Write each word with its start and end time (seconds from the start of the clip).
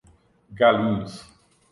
Galinhos 0.57 1.23